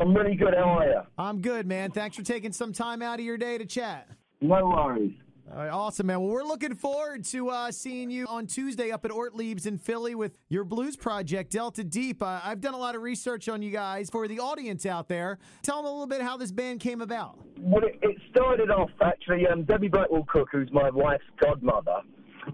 I'm 0.00 0.14
really 0.14 0.34
good. 0.34 0.54
How 0.54 0.78
are 0.78 0.86
you? 0.86 1.00
I'm 1.16 1.40
good, 1.40 1.66
man. 1.66 1.90
Thanks 1.90 2.16
for 2.16 2.22
taking 2.22 2.52
some 2.52 2.72
time 2.72 3.02
out 3.02 3.18
of 3.18 3.24
your 3.24 3.38
day 3.38 3.58
to 3.58 3.64
chat. 3.64 4.08
No 4.40 4.66
worries. 4.66 5.14
All 5.50 5.58
right, 5.58 5.70
awesome, 5.70 6.08
man. 6.08 6.20
Well, 6.20 6.30
we're 6.30 6.42
looking 6.42 6.74
forward 6.74 7.24
to 7.26 7.50
uh, 7.50 7.70
seeing 7.70 8.10
you 8.10 8.26
on 8.26 8.46
Tuesday 8.48 8.90
up 8.90 9.04
at 9.04 9.12
Ortlieb's 9.12 9.64
in 9.66 9.78
Philly 9.78 10.16
with 10.16 10.36
your 10.48 10.64
blues 10.64 10.96
project, 10.96 11.52
Delta 11.52 11.84
Deep. 11.84 12.20
Uh, 12.20 12.40
I've 12.42 12.60
done 12.60 12.74
a 12.74 12.78
lot 12.78 12.96
of 12.96 13.02
research 13.02 13.48
on 13.48 13.62
you 13.62 13.70
guys 13.70 14.10
for 14.10 14.26
the 14.26 14.40
audience 14.40 14.84
out 14.84 15.08
there. 15.08 15.38
Tell 15.62 15.76
them 15.76 15.86
a 15.86 15.90
little 15.90 16.08
bit 16.08 16.20
how 16.20 16.36
this 16.36 16.50
band 16.50 16.80
came 16.80 17.00
about. 17.00 17.38
Well, 17.60 17.84
it, 17.84 17.96
it 18.02 18.16
started 18.30 18.70
off 18.72 18.90
actually. 19.00 19.46
Um, 19.46 19.62
Debbie 19.62 19.88
Blackwell 19.88 20.26
Cook, 20.28 20.48
who's 20.50 20.70
my 20.72 20.90
wife's 20.90 21.22
godmother, 21.40 22.00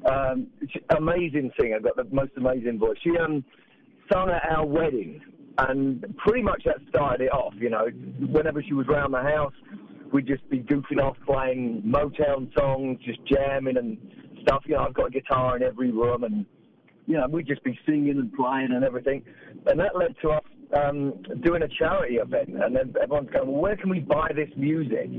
um, 0.05 0.49
she, 0.71 0.81
amazing 0.97 1.51
singer, 1.59 1.81
got 1.81 1.97
the 1.97 2.05
most 2.15 2.33
amazing 2.37 2.79
voice. 2.79 2.99
She 3.03 3.17
um, 3.17 3.43
sung 4.13 4.29
at 4.29 4.43
our 4.51 4.67
wedding, 4.67 5.21
and 5.59 6.05
pretty 6.19 6.43
much 6.43 6.63
that 6.65 6.77
started 6.89 7.25
it 7.25 7.33
off. 7.33 7.55
You 7.59 7.71
know, 7.71 7.87
whenever 8.31 8.63
she 8.63 8.75
was 8.75 8.87
around 8.89 9.13
the 9.13 9.23
house, 9.23 9.55
we'd 10.13 10.27
just 10.27 10.49
be 10.51 10.61
goofing 10.61 11.03
off, 11.03 11.17
playing 11.27 11.83
Motown 11.87 12.53
songs, 12.55 12.99
just 13.05 13.21
jamming 13.27 13.77
and 13.77 13.99
stuff. 14.43 14.63
You 14.67 14.75
know, 14.75 14.85
I've 14.85 14.95
got 14.95 15.07
a 15.07 15.11
guitar 15.11 15.57
in 15.57 15.63
every 15.63 15.91
room, 15.91 16.25
and 16.25 16.47
you 17.07 17.17
know, 17.17 17.27
we'd 17.29 17.47
just 17.47 17.65
be 17.65 17.79
singing 17.87 18.19
and 18.19 18.33
playing 18.33 18.73
and 18.73 18.85
everything. 18.85 19.25
And 19.67 19.79
that 19.81 19.97
led 19.97 20.15
to 20.23 20.31
us 20.31 20.45
um, 20.75 21.23
doing 21.43 21.63
a 21.63 21.69
charity 21.69 22.17
event, 22.17 22.49
and 22.49 22.75
then 22.75 22.95
everyone's 23.03 23.31
going, 23.31 23.51
well, 23.51 23.61
where 23.61 23.77
can 23.77 23.91
we 23.91 24.01
buy 24.01 24.31
this 24.35 24.49
music? 24.57 25.11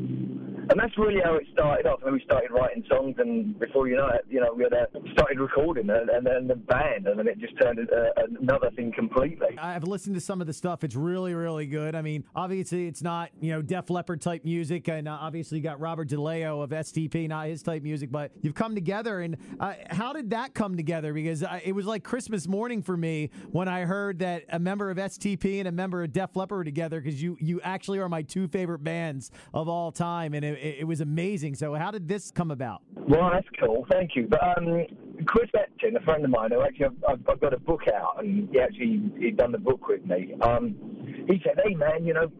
And 0.69 0.79
that's 0.79 0.97
really 0.97 1.19
how 1.23 1.35
it 1.35 1.45
started 1.51 1.85
off. 1.85 1.99
And 2.03 2.13
we 2.13 2.21
started 2.23 2.51
writing 2.51 2.83
songs, 2.89 3.15
and 3.17 3.59
before 3.59 3.87
you 3.87 3.97
know 3.97 4.07
it, 4.07 4.25
you 4.29 4.39
know, 4.39 4.53
we 4.53 4.63
had 4.63 4.73
uh, 4.73 4.85
started 5.11 5.39
recording, 5.39 5.89
and, 5.89 6.09
and 6.09 6.25
then 6.25 6.47
the 6.47 6.55
band, 6.55 7.07
and 7.07 7.19
then 7.19 7.27
it 7.27 7.37
just 7.39 7.53
turned 7.61 7.79
into 7.79 8.11
another 8.39 8.71
thing 8.71 8.91
completely. 8.93 9.57
I've 9.57 9.83
listened 9.83 10.15
to 10.15 10.21
some 10.21 10.39
of 10.41 10.47
the 10.47 10.53
stuff. 10.53 10.83
It's 10.83 10.95
really, 10.95 11.33
really 11.33 11.65
good. 11.65 11.95
I 11.95 12.01
mean, 12.01 12.23
obviously, 12.35 12.87
it's 12.87 13.01
not 13.01 13.31
you 13.41 13.51
know 13.51 13.61
Def 13.61 13.89
Leppard 13.89 14.21
type 14.21 14.45
music, 14.45 14.87
and 14.87 15.07
uh, 15.07 15.17
obviously 15.19 15.57
you 15.57 15.63
got 15.63 15.79
Robert 15.79 16.07
DeLeo 16.07 16.63
of 16.63 16.69
STP, 16.69 17.27
not 17.27 17.47
his 17.47 17.61
type 17.61 17.83
music, 17.83 18.11
but 18.11 18.31
you've 18.41 18.55
come 18.55 18.73
together. 18.73 19.19
And 19.19 19.37
uh, 19.59 19.73
how 19.89 20.13
did 20.13 20.29
that 20.29 20.53
come 20.53 20.77
together? 20.77 21.13
Because 21.13 21.43
uh, 21.43 21.59
it 21.63 21.73
was 21.73 21.85
like 21.85 22.03
Christmas 22.03 22.47
morning 22.47 22.81
for 22.81 22.95
me 22.95 23.31
when 23.51 23.67
I 23.67 23.81
heard 23.81 24.19
that 24.19 24.45
a 24.49 24.59
member 24.59 24.89
of 24.89 24.97
STP 24.97 25.59
and 25.59 25.67
a 25.67 25.71
member 25.71 26.03
of 26.03 26.13
Def 26.13 26.35
Leppard 26.35 26.57
were 26.57 26.63
together. 26.63 27.01
Because 27.01 27.21
you 27.21 27.37
you 27.39 27.59
actually 27.61 27.99
are 27.99 28.07
my 28.07 28.21
two 28.21 28.47
favorite 28.47 28.83
bands 28.83 29.31
of 29.53 29.67
all 29.67 29.91
time, 29.91 30.33
and 30.33 30.45
it, 30.45 30.52
it 30.53 30.87
was 30.87 31.01
amazing. 31.01 31.55
So 31.55 31.73
how 31.75 31.91
did 31.91 32.07
this 32.07 32.31
come 32.31 32.51
about? 32.51 32.81
Well, 32.95 33.29
that's 33.31 33.47
cool. 33.59 33.85
Thank 33.91 34.11
you. 34.15 34.27
But 34.29 34.41
um, 34.43 34.85
Chris 35.25 35.49
Epting, 35.55 35.95
a 35.95 36.03
friend 36.03 36.23
of 36.23 36.31
mine, 36.31 36.51
who 36.51 36.61
actually 36.61 36.85
I've, 37.07 37.19
I've 37.29 37.39
got 37.39 37.53
a 37.53 37.59
book 37.59 37.81
out, 37.93 38.23
and 38.23 38.49
he 38.49 38.59
actually 38.59 39.11
he'd 39.19 39.37
done 39.37 39.51
the 39.51 39.57
book 39.57 39.87
with 39.87 40.05
me. 40.05 40.33
Um, 40.41 40.75
he 41.27 41.41
said, 41.43 41.59
"Hey, 41.65 41.75
man, 41.75 42.05
you 42.05 42.13
know, 42.13 42.31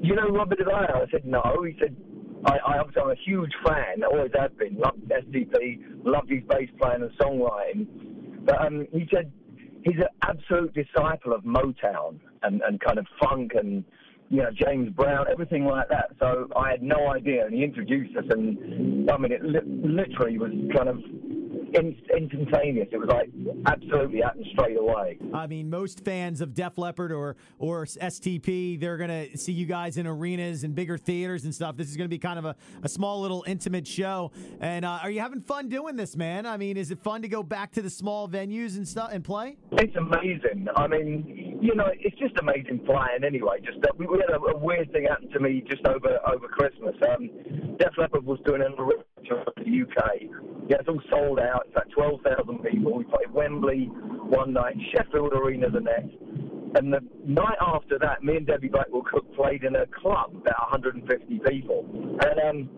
you 0.00 0.14
know 0.14 0.28
Robert 0.28 0.58
DeLeo?" 0.58 1.06
I 1.06 1.10
said, 1.10 1.24
"No." 1.24 1.42
He 1.66 1.76
said, 1.80 1.96
I, 2.44 2.58
I 2.58 2.78
obviously 2.78 3.02
I'm 3.02 3.10
a 3.10 3.16
huge 3.24 3.52
fan, 3.66 4.04
always 4.04 4.30
have 4.38 4.56
been. 4.58 4.76
Love 4.76 4.94
STP, 5.08 5.80
love 6.04 6.28
his 6.28 6.42
bass 6.48 6.68
playing 6.80 7.02
and 7.02 7.10
songwriting. 7.18 7.86
But 8.44 8.64
um, 8.64 8.86
he 8.92 9.08
said 9.12 9.32
he's 9.84 9.96
an 9.96 10.08
absolute 10.22 10.74
disciple 10.74 11.32
of 11.32 11.42
Motown 11.42 12.18
and, 12.42 12.60
and 12.62 12.80
kind 12.80 12.98
of 12.98 13.06
funk 13.20 13.52
and 13.54 13.84
you 14.28 14.42
know, 14.42 14.50
James 14.52 14.90
Brown, 14.90 15.26
everything 15.30 15.64
like 15.64 15.88
that. 15.88 16.10
So 16.18 16.48
I 16.56 16.70
had 16.70 16.82
no 16.82 17.12
idea, 17.12 17.46
and 17.46 17.54
he 17.54 17.62
introduced 17.62 18.16
us, 18.16 18.24
and 18.30 19.10
I 19.10 19.16
mean, 19.16 19.32
it 19.32 19.42
li- 19.44 19.60
literally 19.64 20.38
was 20.38 20.50
kind 20.74 20.88
of 20.88 20.98
in- 21.74 21.96
instantaneous. 22.16 22.88
It 22.90 22.98
was 22.98 23.08
like 23.08 23.30
absolutely 23.66 24.20
happened 24.20 24.46
straight 24.52 24.76
away. 24.78 25.18
I 25.32 25.46
mean, 25.46 25.70
most 25.70 26.04
fans 26.04 26.40
of 26.40 26.54
Def 26.54 26.78
Leppard 26.78 27.12
or 27.12 27.36
or 27.58 27.84
STP, 27.86 28.80
they're 28.80 28.96
gonna 28.96 29.36
see 29.36 29.52
you 29.52 29.66
guys 29.66 29.96
in 29.96 30.06
arenas 30.06 30.64
and 30.64 30.74
bigger 30.74 30.98
theaters 30.98 31.44
and 31.44 31.54
stuff. 31.54 31.76
This 31.76 31.88
is 31.88 31.96
gonna 31.96 32.08
be 32.08 32.18
kind 32.18 32.38
of 32.38 32.44
a, 32.44 32.56
a 32.82 32.88
small 32.88 33.20
little 33.20 33.44
intimate 33.46 33.86
show. 33.86 34.32
And 34.60 34.84
uh, 34.84 35.00
are 35.02 35.10
you 35.10 35.20
having 35.20 35.40
fun 35.40 35.68
doing 35.68 35.96
this, 35.96 36.16
man? 36.16 36.46
I 36.46 36.56
mean, 36.56 36.76
is 36.76 36.90
it 36.90 36.98
fun 36.98 37.22
to 37.22 37.28
go 37.28 37.42
back 37.42 37.72
to 37.72 37.82
the 37.82 37.90
small 37.90 38.28
venues 38.28 38.76
and 38.76 38.86
stuff 38.86 39.10
and 39.12 39.22
play? 39.22 39.56
It's 39.72 39.96
amazing. 39.96 40.68
I 40.76 40.86
mean, 40.86 41.45
you 41.60 41.74
know, 41.74 41.86
it's 41.92 42.18
just 42.18 42.34
amazing 42.40 42.80
flying 42.86 43.24
anyway. 43.24 43.60
Just 43.64 43.78
we, 43.98 44.06
had 44.20 44.30
a, 44.30 44.40
a, 44.40 44.56
weird 44.56 44.92
thing 44.92 45.06
happen 45.08 45.30
to 45.30 45.40
me 45.40 45.62
just 45.68 45.86
over 45.86 46.18
over 46.26 46.48
Christmas. 46.48 46.94
Um, 47.08 47.30
Def 47.78 47.96
Leppard 47.98 48.24
was 48.24 48.38
doing 48.44 48.62
an 48.62 48.74
arena 48.78 49.02
in 49.56 49.64
the 49.64 49.82
UK. 49.82 50.10
Yeah, 50.68 50.76
it's 50.80 50.88
all 50.88 51.00
sold 51.10 51.38
out. 51.38 51.66
It's 51.66 51.76
like 51.76 51.90
12,000 51.90 52.58
people. 52.58 52.94
We 52.94 53.04
played 53.04 53.32
Wembley 53.32 53.86
one 53.86 54.52
night, 54.52 54.76
Sheffield 54.92 55.32
Arena 55.32 55.70
the 55.70 55.80
next. 55.80 56.16
And 56.76 56.92
the 56.92 57.00
night 57.24 57.56
after 57.60 57.98
that, 58.00 58.22
me 58.22 58.36
and 58.36 58.46
Debbie 58.46 58.68
Blackwell 58.68 59.02
Cook 59.10 59.34
played 59.34 59.64
in 59.64 59.76
a 59.76 59.86
club, 59.86 60.34
about 60.34 60.72
150 60.72 61.40
people. 61.48 61.86
And 62.22 62.40
um, 62.40 62.70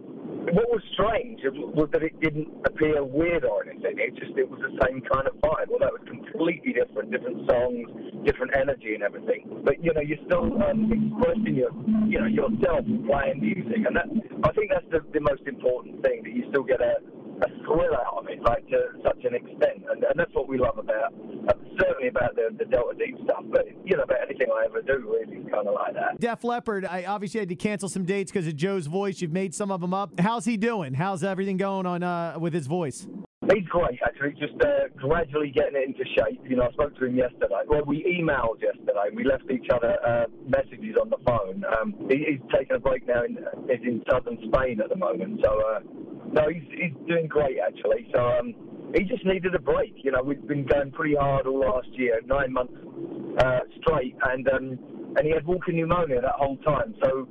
what 0.52 0.68
was 0.70 0.82
strange 0.92 1.40
was 1.44 1.88
that 1.92 2.02
it 2.02 2.18
didn't 2.20 2.48
appear 2.64 3.02
weird 3.04 3.44
or 3.44 3.64
anything. 3.68 3.98
It 3.98 4.16
just 4.16 4.36
it 4.36 4.48
was 4.48 4.60
the 4.60 4.74
same 4.86 5.00
kind 5.02 5.26
of 5.26 5.34
vibe. 5.40 5.68
Well, 5.68 5.80
that 5.80 5.92
was 5.92 6.02
completely 6.06 6.72
different, 6.72 7.10
different 7.10 7.48
songs, 7.48 7.88
different 8.24 8.56
energy 8.56 8.94
and 8.94 9.02
everything. 9.02 9.62
But 9.64 9.82
you 9.82 9.92
know, 9.92 10.00
you're 10.00 10.22
still 10.26 10.50
um, 10.62 10.90
expressing 10.90 11.54
your, 11.54 11.72
you 12.06 12.20
know, 12.20 12.30
yourself 12.30 12.84
playing 13.06 13.40
music, 13.40 13.84
and 13.86 13.96
that 13.96 14.08
I 14.44 14.52
think 14.52 14.70
that's 14.70 14.88
the, 14.90 15.00
the 15.12 15.20
most 15.20 15.42
important 15.46 16.02
thing 16.02 16.22
that 16.22 16.32
you 16.32 16.46
still 16.50 16.64
get 16.64 16.80
a 16.80 17.00
a 17.38 17.48
thrill 17.62 17.94
out 17.94 18.18
of 18.18 18.26
it, 18.28 18.42
like 18.42 18.66
to 18.68 18.98
such 19.04 19.22
an 19.24 19.34
extent, 19.34 19.86
and, 19.90 20.02
and 20.02 20.16
that's 20.16 20.34
what 20.34 20.48
we 20.48 20.58
love 20.58 20.78
about, 20.78 21.14
about 22.08 22.34
the, 22.34 22.48
the 22.56 22.64
Delta 22.64 22.96
Deep 22.98 23.16
stuff, 23.24 23.44
but 23.50 23.66
you 23.84 23.96
know 23.96 24.02
about 24.02 24.18
anything 24.22 24.48
I 24.54 24.64
ever 24.64 24.82
do, 24.82 24.98
really, 25.08 25.38
is 25.38 25.46
kind 25.50 25.66
of 25.66 25.74
like 25.74 25.94
that. 25.94 26.20
Def 26.20 26.44
Leppard, 26.44 26.84
I 26.84 27.04
obviously 27.04 27.40
had 27.40 27.48
to 27.48 27.56
cancel 27.56 27.88
some 27.88 28.04
dates 28.04 28.30
because 28.32 28.46
of 28.46 28.56
Joe's 28.56 28.86
voice. 28.86 29.20
You've 29.20 29.32
made 29.32 29.54
some 29.54 29.70
of 29.70 29.80
them 29.80 29.94
up. 29.94 30.18
How's 30.18 30.44
he 30.44 30.56
doing? 30.56 30.94
How's 30.94 31.22
everything 31.24 31.56
going 31.56 31.86
on 31.86 32.02
uh, 32.02 32.36
with 32.38 32.52
his 32.52 32.66
voice? 32.66 33.06
He's 33.54 33.66
great, 33.68 33.98
actually. 34.04 34.32
Just 34.32 34.60
uh, 34.62 34.88
gradually 34.96 35.50
getting 35.50 35.76
it 35.76 35.88
into 35.88 36.04
shape. 36.16 36.40
You 36.44 36.56
know, 36.56 36.68
I 36.68 36.72
spoke 36.72 36.98
to 36.98 37.06
him 37.06 37.16
yesterday. 37.16 37.62
Well, 37.66 37.82
we 37.86 38.04
emailed 38.04 38.60
yesterday. 38.60 39.08
We 39.14 39.24
left 39.24 39.50
each 39.50 39.68
other 39.72 39.96
uh, 40.06 40.24
messages 40.46 40.96
on 41.00 41.08
the 41.08 41.16
phone. 41.24 41.64
Um, 41.80 41.94
he, 42.10 42.26
he's 42.28 42.40
taking 42.52 42.76
a 42.76 42.78
break 42.78 43.06
now. 43.06 43.24
In, 43.24 43.38
he's 43.70 43.80
in 43.84 44.02
southern 44.10 44.38
Spain 44.52 44.80
at 44.82 44.90
the 44.90 44.96
moment. 44.96 45.40
So, 45.42 45.50
uh, 45.50 45.80
no, 46.32 46.48
he's, 46.48 46.64
he's 46.76 46.92
doing 47.06 47.26
great, 47.26 47.56
actually. 47.58 48.06
So, 48.12 48.20
um, 48.20 48.54
he 48.94 49.04
just 49.04 49.24
needed 49.24 49.54
a 49.54 49.58
break. 49.58 49.94
You 50.02 50.12
know, 50.12 50.22
we've 50.22 50.46
been 50.46 50.66
going 50.66 50.90
pretty 50.92 51.14
hard 51.14 51.46
all 51.46 51.60
last 51.60 51.88
year, 51.92 52.20
nine 52.26 52.52
months 52.52 52.74
uh, 53.38 53.60
straight, 53.80 54.16
and 54.30 54.48
um, 54.48 54.78
and 55.16 55.26
he 55.26 55.30
had 55.30 55.46
walking 55.46 55.76
pneumonia 55.76 56.20
that 56.20 56.34
whole 56.36 56.56
time. 56.58 56.94
So 57.02 57.28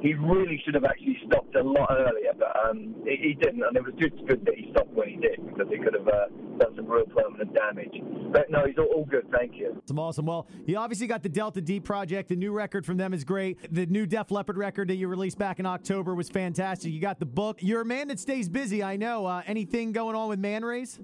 he 0.00 0.14
really 0.14 0.60
should 0.64 0.74
have 0.74 0.84
actually 0.84 1.18
stopped 1.26 1.54
a 1.56 1.62
lot 1.62 1.88
earlier, 1.90 2.32
but 2.38 2.54
um, 2.68 2.94
he, 3.04 3.28
he, 3.28 3.34
didn't, 3.34 3.62
and 3.62 3.76
it 3.76 3.84
was 3.84 3.94
just 3.98 4.14
good 4.26 4.44
that 4.44 4.54
he 4.54 4.70
stopped 4.70 4.92
when 4.92 5.08
he 5.08 5.16
did 5.16 5.44
because 5.46 5.66
he 5.70 5.78
could 5.78 5.94
have 5.94 6.06
uh, 6.06 6.28
done 6.58 6.76
some 6.76 6.86
real 6.86 7.06
permanent 7.06 7.54
damage. 7.54 7.94
But 8.32 8.50
no, 8.50 8.64
he's 8.66 8.76
all, 8.78 8.86
all 8.94 9.04
good, 9.04 9.26
thank 9.32 9.54
you. 9.54 9.80
Some 9.86 9.98
awesome. 9.98 10.26
Well, 10.26 10.46
you 10.66 10.76
obviously 10.76 11.06
got 11.06 11.22
the 11.22 11.28
Delta 11.28 11.60
Deep 11.60 11.84
project. 11.84 12.28
The 12.28 12.36
new 12.36 12.52
record 12.52 12.84
from 12.84 12.96
them 12.96 13.14
is 13.14 13.24
great. 13.24 13.72
The 13.72 13.86
new 13.86 14.06
Def 14.06 14.30
Leppard 14.30 14.58
record 14.58 14.88
that 14.88 14.96
you 14.96 15.08
released 15.08 15.38
back 15.38 15.58
in 15.58 15.66
October 15.66 16.14
was 16.14 16.28
fantastic. 16.28 16.92
You 16.92 17.00
got 17.00 17.18
the 17.18 17.26
book. 17.26 17.58
You're 17.62 17.82
a 17.82 17.86
man 17.86 18.08
that 18.08 18.20
stays 18.20 18.48
busy, 18.48 18.82
I 18.82 18.96
know. 18.96 19.26
Uh, 19.26 19.42
anything 19.46 19.92
going 19.92 20.14
on 20.14 20.28
with 20.28 20.40
Manraze? 20.40 20.98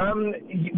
Um, 0.00 0.34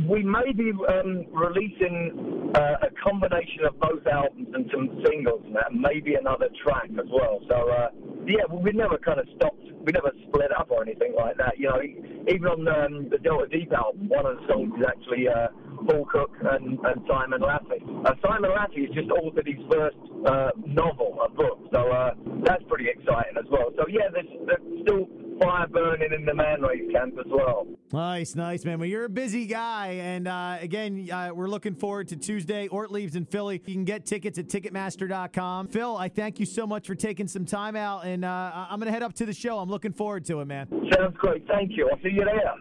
we 0.07 0.23
may 0.23 0.53
be 0.53 0.71
um, 0.71 1.27
releasing 1.33 2.53
uh, 2.55 2.87
a 2.87 2.91
combination 3.03 3.65
of 3.67 3.79
both 3.81 4.07
albums 4.07 4.49
and 4.55 4.71
some 4.73 5.03
singles, 5.05 5.43
and 5.45 5.57
that 5.57 5.73
maybe 5.75 6.15
another 6.15 6.49
track 6.63 6.89
as 6.91 7.07
well. 7.11 7.41
So 7.49 7.57
uh, 7.57 7.89
yeah, 8.27 8.45
we 8.51 8.71
never 8.73 8.99
kind 8.99 9.19
of 9.19 9.27
stopped. 9.37 9.63
We 9.83 9.93
never 9.93 10.13
split 10.29 10.53
up 10.57 10.71
or 10.71 10.83
anything 10.83 11.15
like 11.17 11.37
that. 11.39 11.59
You 11.59 11.69
know, 11.69 11.81
even 12.29 12.47
on 12.47 12.69
um, 12.69 13.09
the 13.11 13.19
Delta 13.19 13.49
Deep 13.49 13.73
album, 13.73 14.09
one 14.09 14.27
of 14.27 14.37
the 14.39 14.47
songs 14.47 14.73
is 14.79 14.85
actually 14.87 15.27
uh, 15.29 15.49
Paul 15.89 16.07
Cook 16.13 16.31
and, 16.53 16.79
and 16.79 17.01
Simon 17.09 17.41
Laffy. 17.41 17.83
Uh, 18.05 18.15
Simon 18.23 18.51
Laffy 18.51 18.87
has 18.87 18.95
just 18.95 19.09
authored 19.09 19.47
his 19.47 19.63
first 19.71 19.97
uh, 20.27 20.51
novel, 20.67 21.19
a 21.25 21.31
book, 21.31 21.59
so 21.73 21.91
uh, 21.91 22.11
that's 22.45 22.63
pretty 22.69 22.87
exciting 22.89 23.35
as 23.39 23.47
well. 23.51 23.71
So 23.77 23.87
yeah, 23.89 24.13
there's, 24.13 24.31
there's 24.47 24.83
still 24.83 25.09
fire 25.41 25.67
burning 25.69 26.13
in 26.13 26.25
the 26.25 26.33
Manraze 26.33 26.93
camp 26.93 27.15
as 27.19 27.27
well. 27.31 27.67
Nice, 27.93 28.35
nice, 28.35 28.65
man. 28.65 28.79
Well, 28.79 28.89
you're 28.89 29.05
a 29.05 29.11
busy 29.11 29.47
guy. 29.47 29.89
And 30.01 30.29
uh, 30.29 30.59
again, 30.61 31.09
uh, 31.11 31.31
we're 31.35 31.49
looking 31.49 31.75
forward 31.75 32.09
to 32.09 32.17
Tuesday. 32.17 32.69
Ortlieb's 32.69 33.17
in 33.17 33.25
Philly. 33.25 33.63
You 33.67 33.75
can 33.75 33.85
get 33.85 34.05
tickets 34.05 34.39
at 34.39 34.49
Ticketmaster.com. 34.49 35.69
Phil, 35.69 35.97
I 35.97 36.09
thank 36.09 36.39
you 36.39 36.47
so 36.47 36.67
much 36.67 36.87
for 36.87 36.95
taking 36.95 37.29
some 37.29 37.45
time 37.45 37.77
out. 37.77 38.05
And 38.05 38.25
uh, 38.25 38.67
I'm 38.69 38.79
going 38.79 38.87
to 38.87 38.93
head 38.93 39.03
up 39.03 39.15
to 39.15 39.27
the 39.27 39.33
show. 39.33 39.59
I'm 39.59 39.71
looking 39.71 39.93
forward 39.93 40.25
to 40.27 40.41
it, 40.41 40.47
man. 40.47 40.69
Sounds 40.95 41.17
great. 41.17 41.47
Thank 41.47 41.77
you. 41.77 41.89
I'll 41.91 42.01
see 42.03 42.11
you 42.11 42.25
there. 42.25 42.55